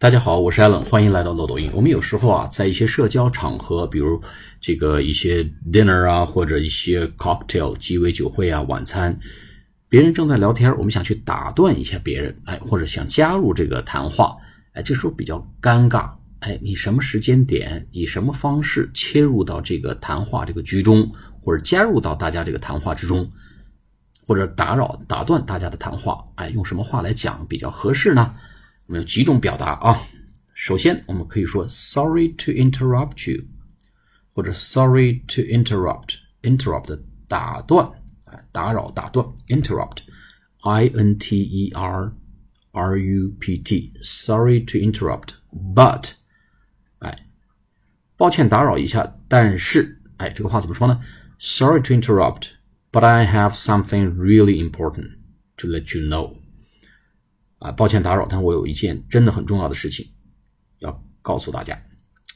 [0.00, 1.68] 大家好，我是 Allen，欢迎来到漏斗音。
[1.74, 4.22] 我们有时候啊，在一些社交场合，比如
[4.60, 9.18] 这个一些 dinner 啊，或者一些 cocktail 鸡尾酒会啊，晚餐，
[9.88, 14.36] 别人正在聊天，我们想去打断一下别人，哎，或者想加入这个谈话，
[14.74, 21.10] 哎，这时候比较尴尬，哎，你什么时间点，以什么方式切入到这个谈话这个局中，
[21.42, 23.28] 或者加入到大家这个谈话之中，
[24.24, 28.36] 或者打扰打断大家的谈话，哎，用什么话来讲比较合适呢？
[28.87, 30.01] 我们有几种表达啊？
[30.53, 33.43] 首先，我们可以说 “Sorry to interrupt you”，
[34.33, 37.91] 或者 “Sorry to interrupt”，interrupt 打断，
[38.25, 42.13] 哎，打扰、打断，interrupt，I N T E R
[42.71, 46.11] R U P T，Sorry to interrupt，but，
[46.99, 47.25] 哎，
[48.15, 51.01] 抱歉打扰一下，但是，哎，这个话怎么说呢？
[51.39, 55.17] Sorry to interrupt，but I have something really important
[55.57, 56.37] to let you know。
[57.58, 60.08] 啊，抱歉打扰，但我有一件真的很重要的事情
[60.78, 61.80] 要告诉大家。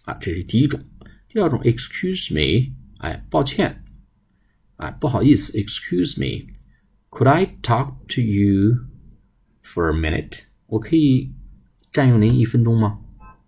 [0.05, 0.81] 啊，这是第一种。
[1.29, 3.85] 第二种，excuse me，哎，抱歉，
[4.77, 8.79] 哎，不好意思，excuse me，could I talk to you
[9.63, 10.41] for a minute？
[10.67, 11.33] 我可以
[11.93, 12.99] 占用您一分钟吗？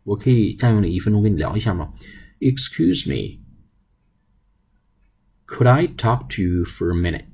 [0.04, 1.92] 我可以占用你一分钟跟你聊一下吗
[2.38, 3.08] ？Excuse
[5.46, 7.24] me，could I talk to you for a minute？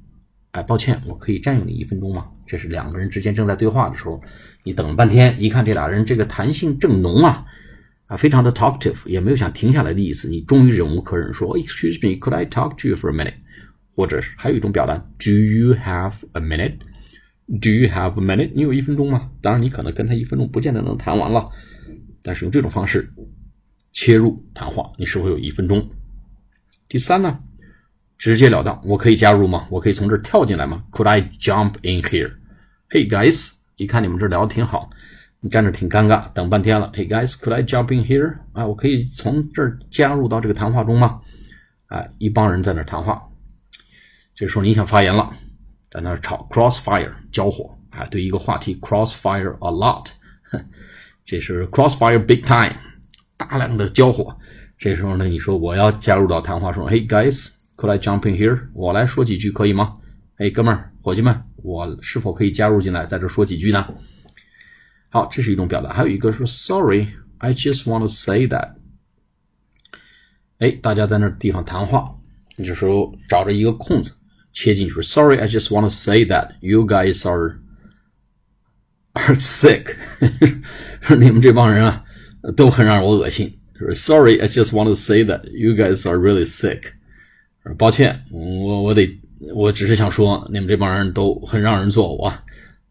[0.53, 2.33] 哎，抱歉，我可以占用你一分钟吗？
[2.51, 4.21] 这是两个人之间正在对话的时候，
[4.65, 7.47] 你等了半天，一看这俩人这个谈性正浓啊，
[8.07, 10.29] 啊，非常的 talkative，也没有想停下来的意思。
[10.29, 13.35] 你终于忍无可忍，说，Excuse me, could I talk to you for a minute？
[13.95, 18.51] 或者是还有一种表达，Do you have a minute？Do you have a minute？
[18.53, 19.31] 你有一分钟吗？
[19.41, 21.49] 当然，你可能跟他一分钟不见得能谈完了，
[22.21, 23.09] 但是用这种方式
[23.93, 25.89] 切入谈话，你是否有一分钟？
[26.89, 27.39] 第三呢？
[28.19, 29.69] 直截了当，我可以加入吗？
[29.71, 32.40] 我可以从这儿跳进来吗？Could I jump in here？
[32.93, 34.91] Hey guys，一看你们这聊的挺好，
[35.39, 36.91] 你站着挺尴尬，等半天了。
[36.93, 38.39] Hey guys，could I jump in here？
[38.53, 41.21] 啊，我可以从这儿加入到这个谈话中吗？
[41.87, 43.23] 啊，一帮人在那谈话，
[44.35, 45.33] 这时候你想发言了，
[45.89, 50.07] 在那吵，crossfire 交火啊，对一个话题 crossfire a lot，
[51.25, 52.75] 这是 crossfire big time，
[53.37, 54.37] 大量的交火。
[54.77, 57.55] 这时候呢，你说我要加入到谈话中，Hey guys。
[57.77, 58.67] Could I jump in here？
[58.75, 59.97] 我来说几句可以吗？
[60.41, 63.87] 哎，哥们儿、伙计们，我是否可以加入进来，在这说几句呢？
[65.11, 65.93] 好，这是一种表达。
[65.93, 68.71] 还有一个说，Sorry，I just want to say that。
[70.57, 72.17] 哎，大家在那地方谈话，
[72.57, 74.15] 你这时候找着一个空子
[74.55, 77.61] 切进去，Sorry，I just want to say that you guys are
[79.13, 79.95] are sick。
[81.03, 82.03] 说你们这帮人啊，
[82.57, 83.61] 都很让我恶心。
[83.75, 86.93] 说 Sorry，I just want to say that you guys are really sick。
[87.77, 89.21] 抱歉，我我得，
[89.54, 92.34] 我只是想说，你们这帮人都很让人作呕。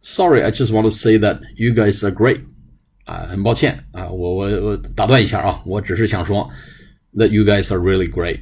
[0.03, 2.41] Sorry, I just want to say that you guys are great。
[3.04, 6.50] 啊，很抱歉啊，我我我打断一下啊，我只是想说，
[7.15, 8.41] that you guys are really great。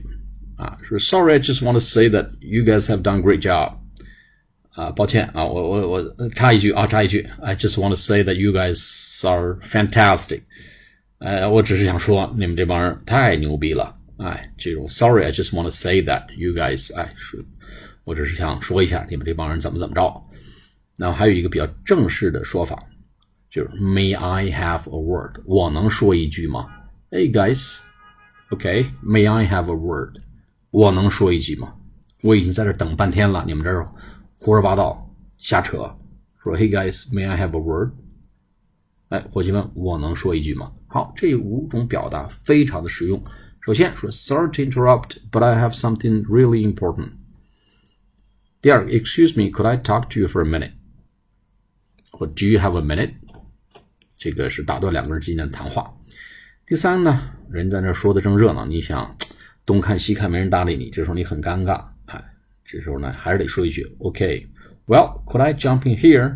[0.56, 3.74] 啊，说 Sorry, I just want to say that you guys have done great job。
[4.70, 10.42] 啊，抱歉啊，我我我插一句啊，插一句，I just want to say that you guys are fantastic。
[11.18, 13.96] 呃，我只是想说，你们这帮人太牛逼了。
[14.18, 17.44] 哎，这种 Sorry，I just want to say that you guys，哎，是，
[18.07, 20.23] 我只是想说一下你们这帮人怎么怎么着。
[20.95, 22.81] 那还有一个比较正式的说法，
[23.51, 25.41] 就是 May I have a word？
[25.43, 26.67] 我能说一句吗
[27.11, 30.21] ？Hey guys，OK，May I have a word？
[30.71, 31.73] 我能说一句吗？
[32.23, 33.85] 我已经在这等半天了，你们这儿
[34.35, 35.93] 胡说八道瞎扯，
[36.41, 37.91] 说 Hey guys，May I have a word？
[39.09, 40.71] 哎，伙计们，我能说一句吗？
[40.87, 43.21] 好，这五种表达非常的实用。
[43.59, 47.09] 首先说，Sorry to interrupt, but I have something really important。
[48.67, 50.73] 第二个，Excuse me, could I talk to you for a minute？
[52.11, 53.13] 或 Do you have a minute？
[54.17, 55.89] 这个是打断两个人之间的谈话。
[56.65, 59.15] 第三呢，人在那说的正热闹，你想
[59.65, 62.21] 东看西看没人搭理你，这时候你很尴尬，哎，
[62.65, 66.35] 这时候呢还是得说一句，OK，Well, could I jump in here？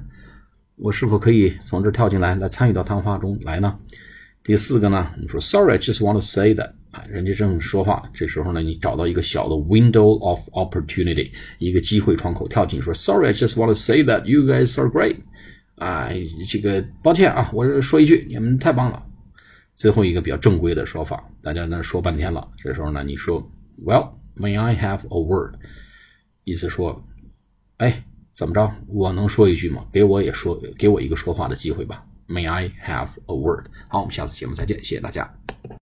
[0.77, 3.77] 我是否可以从这跳进来，来参与到谈话中来呢？
[4.41, 6.71] 第四个呢，你说 Sorry, I just want to say that。
[6.91, 15.15] 啊，人家正说话，这时候呢，你找到一个小的 window of opportunity，一个机会窗口，跳进说，Sorry, I just want to say that you guys are great。
[15.75, 16.09] 啊，
[16.47, 19.03] 这个抱歉啊，我说一句，你们太棒了。
[19.75, 23.41] 最后一个比较正规的说法，大家呢说半天了，这时候呢，你说
[23.83, 25.55] ，Well, may I have a word？
[26.43, 27.03] 意思说，
[27.77, 28.03] 哎，
[28.35, 29.85] 怎么着，我能说一句吗？
[29.91, 32.05] 给我也说，给我一个说话的机会吧。
[32.27, 33.67] May I have a word？
[33.87, 35.40] 好，我们下次节目再见，谢谢大家。